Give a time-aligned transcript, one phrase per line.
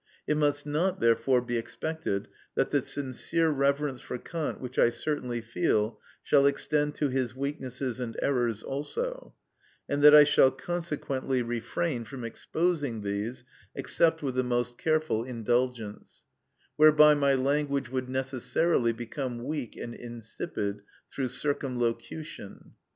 [0.25, 5.41] It must not, therefore, be expected that the sincere reverence for Kant which I certainly
[5.41, 9.35] feel shall extend to his weaknesses and errors also,
[9.87, 13.43] and that I shall consequently refrain from exposing these
[13.75, 16.23] except with the most careful indulgence,
[16.77, 20.81] whereby my language would necessarily become weak and insipid
[21.13, 22.73] through circumlocution.